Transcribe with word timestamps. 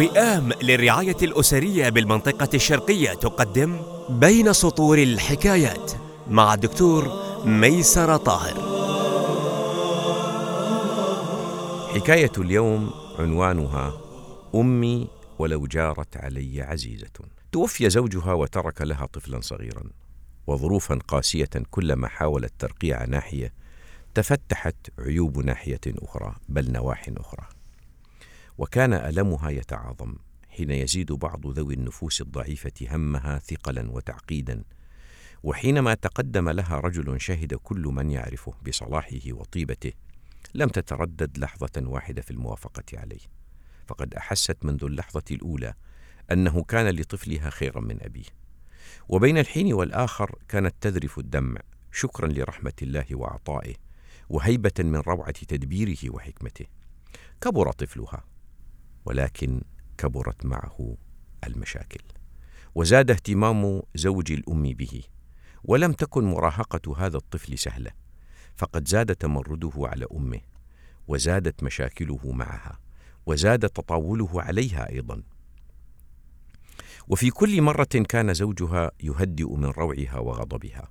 وئام 0.00 0.52
للرعاية 0.62 1.16
الأسرية 1.22 1.88
بالمنطقة 1.88 2.48
الشرقية 2.54 3.14
تقدم 3.14 3.82
بين 4.08 4.52
سطور 4.52 4.98
الحكايات 4.98 5.92
مع 6.28 6.54
الدكتور 6.54 7.08
ميسر 7.44 8.16
طاهر. 8.16 8.54
حكاية 11.94 12.32
اليوم 12.38 12.90
عنوانها 13.18 13.92
أمي 14.54 15.08
ولو 15.38 15.66
جارت 15.66 16.16
علي 16.16 16.62
عزيزة. 16.62 17.10
توفي 17.52 17.90
زوجها 17.90 18.32
وترك 18.32 18.82
لها 18.82 19.06
طفلا 19.06 19.40
صغيرا 19.40 19.82
وظروفا 20.46 20.98
قاسية 21.08 21.50
كلما 21.70 22.08
حاولت 22.08 22.52
ترقيع 22.58 23.04
ناحية 23.04 23.52
تفتحت 24.14 24.76
عيوب 24.98 25.38
ناحية 25.38 25.80
أخرى 25.86 26.34
بل 26.48 26.72
نواح 26.72 27.10
أخرى. 27.16 27.59
وكان 28.60 28.92
ألمها 28.92 29.50
يتعاظم 29.50 30.14
حين 30.48 30.70
يزيد 30.70 31.12
بعض 31.12 31.46
ذوي 31.46 31.74
النفوس 31.74 32.20
الضعيفة 32.20 32.72
همها 32.90 33.38
ثقلا 33.38 33.90
وتعقيدا. 33.90 34.64
وحينما 35.42 35.94
تقدم 35.94 36.48
لها 36.48 36.80
رجل 36.80 37.20
شهد 37.20 37.54
كل 37.54 37.82
من 37.82 38.10
يعرفه 38.10 38.54
بصلاحه 38.66 39.20
وطيبته 39.28 39.92
لم 40.54 40.68
تتردد 40.68 41.38
لحظة 41.38 41.70
واحدة 41.76 42.22
في 42.22 42.30
الموافقة 42.30 42.82
عليه. 42.94 43.20
فقد 43.86 44.14
أحست 44.14 44.56
منذ 44.62 44.84
اللحظة 44.84 45.24
الأولى 45.30 45.74
أنه 46.32 46.62
كان 46.62 46.88
لطفلها 46.88 47.50
خيرا 47.50 47.80
من 47.80 48.02
أبيه. 48.02 48.28
وبين 49.08 49.38
الحين 49.38 49.72
والآخر 49.72 50.38
كانت 50.48 50.74
تذرف 50.80 51.18
الدمع 51.18 51.60
شكرا 51.92 52.28
لرحمة 52.28 52.72
الله 52.82 53.06
وعطائه 53.12 53.74
وهيبة 54.28 54.72
من 54.78 54.96
روعة 54.96 55.32
تدبيره 55.32 55.98
وحكمته. 56.10 56.66
كبر 57.40 57.72
طفلها 57.72 58.29
ولكن 59.04 59.62
كبرت 59.98 60.46
معه 60.46 60.96
المشاكل. 61.46 62.00
وزاد 62.74 63.10
اهتمام 63.10 63.82
زوج 63.94 64.32
الأم 64.32 64.62
به 64.62 65.02
ولم 65.64 65.92
تكن 65.92 66.24
مراهقة 66.24 67.06
هذا 67.06 67.16
الطفل 67.16 67.58
سهلة 67.58 67.90
فقد 68.56 68.88
زاد 68.88 69.16
تمرده 69.16 69.72
على 69.76 70.06
أمه 70.12 70.40
وزادت 71.08 71.62
مشاكله 71.62 72.32
معها 72.32 72.78
وزاد 73.26 73.68
تطاوله 73.68 74.42
عليها 74.42 74.90
أيضا. 74.90 75.22
وفي 77.08 77.30
كل 77.30 77.62
مرة 77.62 77.84
كان 77.84 78.34
زوجها 78.34 78.90
يهدئ 79.00 79.56
من 79.56 79.64
روعها 79.64 80.18
وغضبها 80.18 80.90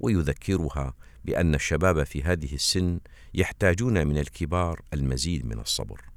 ويذكرها 0.00 0.94
بأن 1.24 1.54
الشباب 1.54 2.04
في 2.04 2.22
هذه 2.22 2.54
السن 2.54 3.00
يحتاجون 3.34 4.06
من 4.06 4.18
الكبار 4.18 4.80
المزيد 4.94 5.46
من 5.46 5.58
الصبر. 5.60 6.11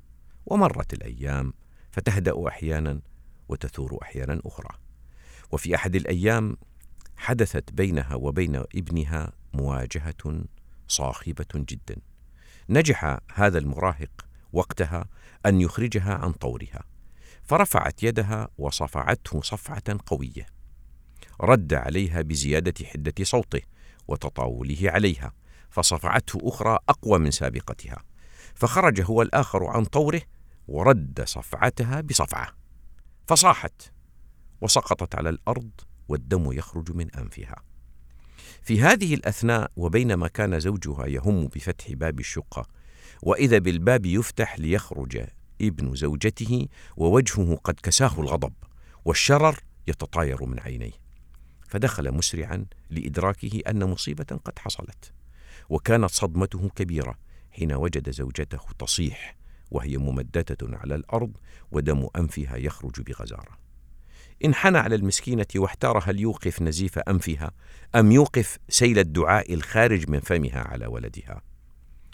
ومرت 0.46 0.94
الأيام 0.94 1.54
فتهدأ 1.92 2.48
أحيانا 2.48 3.02
وتثور 3.50 4.00
أحيانا 4.02 4.42
أخرى. 4.46 4.70
وفي 5.52 5.76
أحد 5.76 5.96
الأيام 5.96 6.58
حدثت 7.18 7.74
بينها 7.74 8.16
وبين 8.16 8.56
ابنها 8.56 9.32
مواجهة 9.54 10.44
صاخبة 10.88 11.46
جدا. 11.56 11.96
نجح 12.70 13.18
هذا 13.34 13.58
المراهق 13.58 14.26
وقتها 14.54 15.06
أن 15.46 15.62
يخرجها 15.62 16.14
عن 16.14 16.32
طورها 16.32 16.84
فرفعت 17.44 18.04
يدها 18.04 18.48
وصفعته 18.58 19.42
صفعة 19.42 19.98
قوية. 20.06 20.46
رد 21.42 21.74
عليها 21.74 22.22
بزيادة 22.22 22.86
حدة 22.86 23.24
صوته 23.24 23.62
وتطاوله 24.08 24.78
عليها 24.82 25.34
فصفعته 25.70 26.40
أخرى 26.44 26.78
أقوى 26.90 27.20
من 27.20 27.32
سابقتها. 27.32 28.04
فخرج 28.56 29.02
هو 29.02 29.22
الآخر 29.22 29.66
عن 29.66 29.86
طوره 29.86 30.22
ورد 30.68 31.24
صفعتها 31.26 32.02
بصفعة 32.02 32.48
فصاحت 33.28 33.92
وسقطت 34.62 35.16
على 35.16 35.30
الأرض 35.30 35.72
والدم 36.08 36.52
يخرج 36.52 36.92
من 36.92 37.16
أنفها. 37.16 37.56
في 38.62 38.82
هذه 38.82 39.14
الأثناء 39.14 39.72
وبينما 39.76 40.28
كان 40.28 40.60
زوجها 40.60 41.06
يهم 41.06 41.48
بفتح 41.48 41.92
باب 41.92 42.20
الشقة 42.20 42.68
وإذا 43.22 43.58
بالباب 43.58 44.06
يفتح 44.06 44.60
ليخرج 44.60 45.26
ابن 45.62 45.96
زوجته 45.96 46.68
ووجهه 46.98 47.56
قد 47.56 47.80
كساه 47.84 48.20
الغضب 48.20 48.54
والشرر 49.06 49.60
يتطاير 49.88 50.46
من 50.46 50.60
عينيه. 50.60 51.06
فدخل 51.68 52.12
مسرعا 52.12 52.66
لإدراكه 52.90 53.62
أن 53.68 53.84
مصيبة 53.84 54.40
قد 54.46 54.60
حصلت 54.60 55.14
وكانت 55.70 56.10
صدمته 56.10 56.70
كبيرة 56.70 57.18
حين 57.52 57.74
وجد 57.74 58.10
زوجته 58.10 58.60
تصيح 58.80 59.36
وهي 59.72 59.98
ممددة 59.98 60.58
على 60.64 60.96
الأرض 60.96 61.38
ودم 61.72 62.08
أنفها 62.16 62.58
يخرج 62.58 63.02
بغزارة. 63.02 63.58
انحنى 64.46 64.78
على 64.78 64.96
المسكينة 64.96 65.46
واحتار 65.56 66.04
هل 66.04 66.20
يوقف 66.20 66.62
نزيف 66.62 67.00
أنفها 67.00 67.52
أم 67.96 68.12
يوقف 68.12 68.60
سيل 68.70 69.00
الدعاء 69.00 69.54
الخارج 69.54 70.10
من 70.10 70.20
فمها 70.20 70.60
على 70.60 70.86
ولدها. 70.86 71.42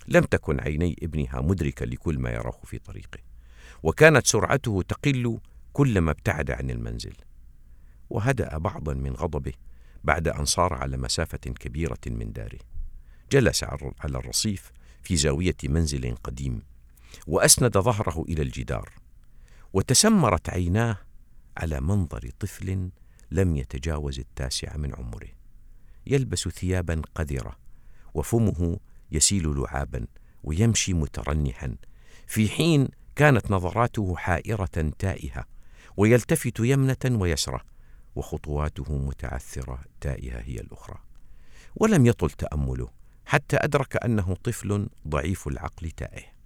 لم 0.08 0.24
تكن 0.24 0.60
عيني 0.60 0.96
ابنها 1.04 1.42
مدركة 1.42 1.86
لكل 1.86 2.20
ما 2.20 2.30
يراه 2.30 2.60
في 2.64 2.80
طريقه. 2.80 3.20
وكانت 3.84 4.28
سرعته 4.28 4.82
تقل 4.88 5.40
كلما 5.74 6.12
ابتعد 6.12 6.52
عن 6.52 6.70
المنزل. 6.70 7.14
وهدأ 8.10 8.58
بعضا 8.58 8.94
من 8.94 9.12
غضبه 9.12 9.54
بعد 10.04 10.28
أن 10.28 10.46
صار 10.46 10.74
على 10.74 10.98
مسافة 10.98 11.38
كبيرة 11.38 12.00
من 12.08 12.32
داره. 12.32 12.60
جلس 13.32 13.64
على 14.00 14.18
الرصيف 14.18 14.72
في 15.04 15.16
زاوية 15.16 15.56
منزل 15.64 16.16
قديم. 16.24 16.62
وأسند 17.28 17.78
ظهره 17.78 18.26
إلى 18.30 18.42
الجدار 18.42 18.90
وتسمرت 19.74 20.50
عيناه 20.50 20.98
على 21.58 21.82
منظر 21.82 22.30
طفل 22.40 22.90
لم 23.32 23.56
يتجاوز 23.56 24.20
التاسع 24.20 24.78
من 24.78 24.96
عمره. 24.96 25.28
يلبس 26.08 26.48
ثيابا 26.48 27.02
قذرة 27.16 27.56
وفمه 28.14 28.80
يسيل 29.12 29.56
لعابا 29.56 30.08
ويمشي 30.44 30.94
مترنحا 30.94 31.76
في 32.28 32.50
حين 32.50 32.88
كانت 33.16 33.52
نظراته 33.52 34.16
حائرة 34.16 34.94
تائهة 35.00 35.46
ويلتفت 35.98 36.60
يمنة 36.60 36.98
ويسرة 37.22 37.62
وخطواته 38.16 38.98
متعثرة 38.98 39.84
تائهة 40.02 40.40
هي 40.40 40.60
الأخرى. 40.60 40.98
ولم 41.76 42.06
يطل 42.06 42.30
تأمله 42.30 42.90
حتى 43.26 43.58
أدرك 43.58 44.04
أنه 44.06 44.36
طفل 44.44 44.90
ضعيف 45.08 45.48
العقل 45.48 45.92
تائه. 45.92 46.41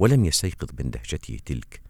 ولم 0.00 0.24
يستيقظ 0.24 0.68
من 0.78 0.90
دهشته 0.90 1.38
تلك 1.46 1.80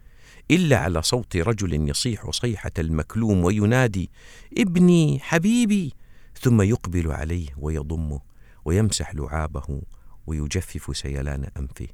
إلا 0.50 0.78
على 0.78 1.02
صوت 1.02 1.36
رجل 1.36 1.88
يصيح 1.88 2.30
صيحة 2.30 2.70
المكلوم 2.78 3.44
وينادي 3.44 4.10
ابني 4.58 5.18
حبيبي! 5.20 5.92
ثم 6.40 6.62
يقبل 6.62 7.12
عليه 7.12 7.48
ويضمه 7.56 8.20
ويمسح 8.64 9.14
لعابه 9.14 9.82
ويجفف 10.26 10.96
سيلان 10.96 11.44
أنفه 11.56 11.88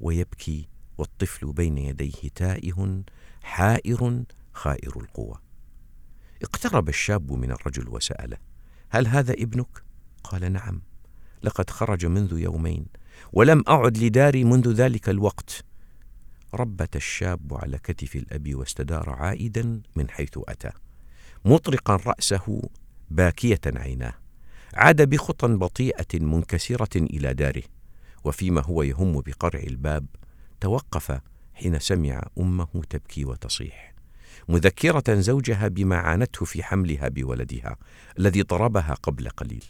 ويبكي 0.00 0.68
والطفل 0.98 1.52
بين 1.52 1.78
يديه 1.78 2.28
تائه 2.34 3.02
حائر 3.42 4.24
خائر 4.52 5.00
القوى. 5.00 5.38
اقترب 6.42 6.88
الشاب 6.88 7.32
من 7.32 7.50
الرجل 7.50 7.88
وسأله 7.88 8.36
هل 8.90 9.06
هذا 9.06 9.32
ابنك؟ 9.32 9.84
قال 10.24 10.52
نعم 10.52 10.82
لقد 11.42 11.70
خرج 11.70 12.06
منذ 12.06 12.38
يومين. 12.38 12.86
ولم 13.32 13.64
أعد 13.68 13.98
لداري 13.98 14.44
منذ 14.44 14.72
ذلك 14.72 15.08
الوقت. 15.08 15.64
ربت 16.54 16.96
الشاب 16.96 17.58
على 17.62 17.78
كتف 17.78 18.16
الأب 18.16 18.54
واستدار 18.54 19.10
عائدا 19.10 19.80
من 19.96 20.10
حيث 20.10 20.38
أتى. 20.48 20.70
مطرقا 21.44 21.96
رأسه 21.96 22.62
باكية 23.10 23.60
عيناه. 23.66 24.14
عاد 24.74 25.08
بخطى 25.08 25.48
بطيئة 25.48 26.20
منكسرة 26.20 26.96
إلى 26.96 27.34
داره. 27.34 27.62
وفيما 28.24 28.62
هو 28.64 28.82
يهم 28.82 29.20
بقرع 29.20 29.60
الباب 29.60 30.06
توقف 30.60 31.20
حين 31.54 31.78
سمع 31.78 32.22
أمه 32.38 32.82
تبكي 32.90 33.24
وتصيح. 33.24 33.94
مذكرة 34.48 35.20
زوجها 35.20 35.68
بما 35.68 35.96
عانته 35.96 36.44
في 36.44 36.62
حملها 36.62 37.08
بولدها 37.08 37.76
الذي 38.18 38.42
ضربها 38.42 38.94
قبل 38.94 39.28
قليل. 39.28 39.64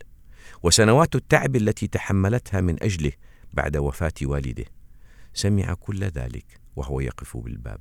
وسنوات 0.63 1.15
التعب 1.15 1.57
التي 1.57 1.87
تحملتها 1.87 2.61
من 2.61 2.83
أجله 2.83 3.13
بعد 3.53 3.77
وفاة 3.77 4.13
والده. 4.23 4.65
سمع 5.35 5.75
كل 5.75 6.05
ذلك 6.05 6.61
وهو 6.77 7.01
يقف 7.01 7.37
بالباب 7.37 7.81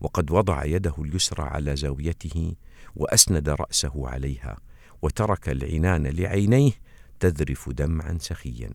وقد 0.00 0.30
وضع 0.30 0.64
يده 0.64 0.94
اليسرى 0.98 1.42
على 1.42 1.76
زاويته 1.76 2.54
وأسند 2.96 3.48
رأسه 3.48 4.08
عليها 4.08 4.56
وترك 5.02 5.48
العنان 5.48 6.06
لعينيه 6.06 6.72
تذرف 7.20 7.70
دمعا 7.70 8.18
سخيا. 8.20 8.70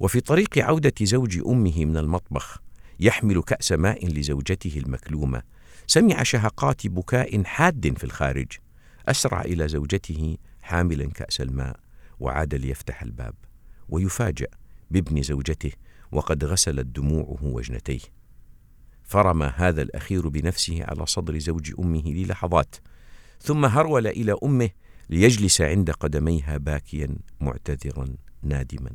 وفي 0.00 0.20
طريق 0.20 0.58
عودة 0.58 0.94
زوج 1.02 1.38
أمه 1.46 1.84
من 1.84 1.96
المطبخ 1.96 2.62
يحمل 3.00 3.42
كأس 3.42 3.72
ماء 3.72 4.06
لزوجته 4.06 4.72
المكلومة 4.76 5.42
سمع 5.86 6.22
شهقات 6.22 6.86
بكاء 6.86 7.44
حاد 7.44 7.98
في 7.98 8.04
الخارج. 8.04 8.52
أسرع 9.08 9.40
إلى 9.40 9.68
زوجته 9.68 10.36
حاملا 10.62 11.10
كأس 11.10 11.40
الماء 11.40 11.76
وعاد 12.20 12.54
ليفتح 12.54 13.02
الباب 13.02 13.34
ويفاجأ 13.88 14.46
بابن 14.90 15.22
زوجته 15.22 15.72
وقد 16.12 16.44
غسلت 16.44 16.86
دموعه 16.86 17.38
وجنتيه. 17.42 18.00
فرمى 19.04 19.52
هذا 19.56 19.82
الأخير 19.82 20.28
بنفسه 20.28 20.84
على 20.84 21.06
صدر 21.06 21.38
زوج 21.38 21.72
أمه 21.78 22.02
للحظات 22.06 22.76
ثم 23.40 23.64
هرول 23.64 24.06
إلى 24.06 24.36
أمه 24.44 24.70
ليجلس 25.10 25.60
عند 25.60 25.90
قدميها 25.90 26.56
باكيا 26.56 27.16
معتذرا 27.40 28.08
نادما. 28.42 28.90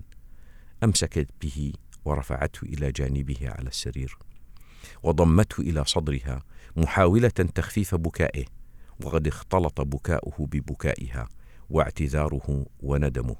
أمسكت 0.83 1.27
به 1.41 1.73
ورفعته 2.05 2.65
إلى 2.65 2.91
جانبه 2.91 3.37
على 3.41 3.67
السرير 3.67 4.17
وضمته 5.03 5.61
إلى 5.61 5.85
صدرها 5.85 6.43
محاولة 6.75 7.29
تخفيف 7.29 7.95
بكائه 7.95 8.45
وقد 9.03 9.27
اختلط 9.27 9.81
بكاؤه 9.81 10.47
ببكائها 10.47 11.29
واعتذاره 11.69 12.65
وندمه. 12.79 13.35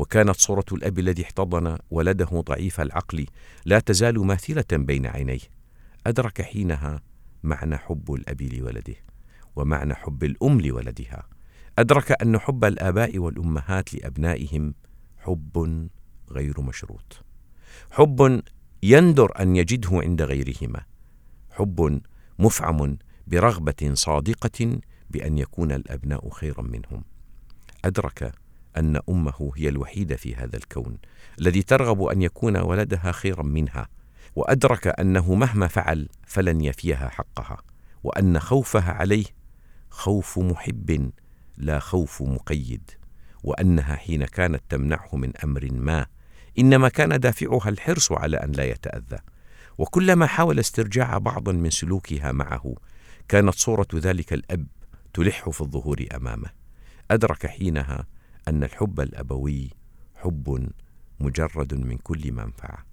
وكانت 0.00 0.36
صورة 0.36 0.64
الأب 0.72 0.98
الذي 0.98 1.22
احتضن 1.22 1.78
ولده 1.90 2.26
ضعيف 2.26 2.80
العقل 2.80 3.26
لا 3.64 3.78
تزال 3.80 4.26
ماثله 4.26 4.64
بين 4.72 5.06
عينيه. 5.06 5.40
أدرك 6.06 6.42
حينها 6.42 7.02
معنى 7.42 7.76
حب 7.76 8.12
الأب 8.12 8.42
لولده 8.42 8.94
ومعنى 9.56 9.94
حب 9.94 10.24
الأم 10.24 10.60
لولدها. 10.60 11.26
أدرك 11.78 12.22
أن 12.22 12.38
حب 12.38 12.64
الآباء 12.64 13.18
والأمهات 13.18 13.94
لأبنائهم 13.94 14.74
حب 15.18 15.88
غير 16.30 16.60
مشروط. 16.60 17.24
حب 17.90 18.42
يندر 18.82 19.40
أن 19.40 19.56
يجده 19.56 19.90
عند 19.92 20.22
غيرهما. 20.22 20.80
حب 21.50 22.00
مفعم 22.38 22.98
برغبة 23.26 23.90
صادقة 23.94 24.80
بأن 25.10 25.38
يكون 25.38 25.72
الأبناء 25.72 26.30
خيرا 26.30 26.62
منهم. 26.62 27.04
أدرك 27.84 28.32
أن 28.76 29.00
أمه 29.08 29.52
هي 29.56 29.68
الوحيدة 29.68 30.16
في 30.16 30.34
هذا 30.34 30.56
الكون 30.56 30.98
الذي 31.40 31.62
ترغب 31.62 32.02
أن 32.02 32.22
يكون 32.22 32.56
ولدها 32.56 33.12
خيرا 33.12 33.42
منها 33.42 33.88
وأدرك 34.36 34.86
أنه 34.86 35.34
مهما 35.34 35.66
فعل 35.66 36.08
فلن 36.26 36.60
يفيها 36.60 37.08
حقها 37.08 37.62
وأن 38.04 38.40
خوفها 38.40 38.92
عليه 38.92 39.24
خوف 39.90 40.38
محب 40.38 41.10
لا 41.56 41.78
خوف 41.78 42.22
مقيد 42.22 42.90
وأنها 43.42 43.96
حين 43.96 44.24
كانت 44.24 44.62
تمنعه 44.68 45.16
من 45.16 45.36
أمر 45.36 45.68
ما 45.72 46.06
إنما 46.58 46.88
كان 46.88 47.20
دافعها 47.20 47.68
الحرص 47.68 48.12
على 48.12 48.36
أن 48.36 48.52
لا 48.52 48.64
يتأذى. 48.64 49.18
وكلما 49.78 50.26
حاول 50.26 50.58
استرجاع 50.58 51.18
بعض 51.18 51.48
من 51.48 51.70
سلوكها 51.70 52.32
معه 52.32 52.74
كانت 53.28 53.54
صورة 53.54 53.88
ذلك 53.94 54.32
الأب 54.32 54.66
تلح 55.14 55.48
في 55.48 55.60
الظهور 55.60 56.06
أمامه. 56.14 56.50
أدرك 57.10 57.46
حينها 57.46 58.06
أن 58.50 58.64
الحب 58.64 59.00
الأبوي 59.00 59.70
حب 60.14 60.70
مجرد 61.20 61.74
من 61.74 61.96
كل 61.96 62.32
منفعة. 62.32 62.86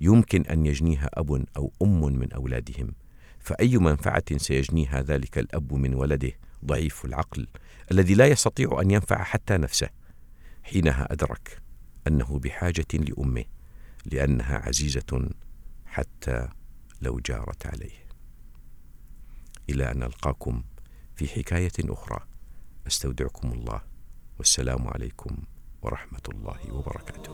يمكن 0.00 0.42
أن 0.42 0.66
يجنيها 0.66 1.10
أب 1.14 1.46
أو 1.56 1.72
أم 1.82 2.00
من 2.00 2.32
أولادهم 2.32 2.94
فأي 3.38 3.78
منفعة 3.78 4.36
سيجنيها 4.36 5.02
ذلك 5.02 5.38
الأب 5.38 5.74
من 5.74 5.94
ولده 5.94 6.32
ضعيف 6.64 7.04
العقل 7.04 7.46
الذي 7.90 8.14
لا 8.14 8.26
يستطيع 8.26 8.80
أن 8.80 8.90
ينفع 8.90 9.22
حتى 9.22 9.56
نفسه 9.56 9.88
حينها 10.62 11.12
أدرك 11.12 11.62
أنه 12.06 12.38
بحاجة 12.38 12.86
لأمه 12.94 13.44
لأنها 14.04 14.56
عزيزة 14.58 15.30
حتى 15.86 16.48
لو 17.02 17.20
جارت 17.20 17.66
عليه. 17.66 18.06
إلى 19.70 19.90
أن 19.90 20.02
ألقاكم 20.02 20.62
في 21.14 21.28
حكاية 21.28 21.72
أخرى. 21.80 22.20
أستودعكم 22.86 23.52
الله. 23.52 23.95
والسلام 24.38 24.88
عليكم 24.88 25.36
ورحمة 25.82 26.20
الله 26.28 26.72
وبركاته. 26.72 27.32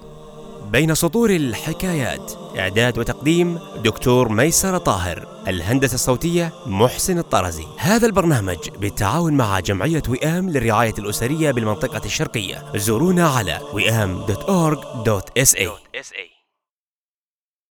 بين 0.70 0.94
سطور 0.94 1.31
الحكايات 1.31 2.32
إعداد 2.58 2.99
وتقديم 2.99 3.58
دكتور 3.84 4.28
ميسر 4.28 4.78
طاهر 4.78 5.43
الهندسة 5.49 5.94
الصوتية 5.94 6.52
محسن 6.66 7.19
الطرزي. 7.19 7.66
هذا 7.78 8.06
البرنامج 8.06 8.70
بالتعاون 8.81 9.32
مع 9.34 9.60
جمعية 9.60 10.02
وئام 10.08 10.50
للرعاية 10.50 10.94
الأسرية 10.99 11.50
بالمنطقة 11.50 12.04
الشرقية. 12.04 12.72
زورونا 12.76 13.28
على 13.28 13.60
وئام.org.sa 13.75 15.22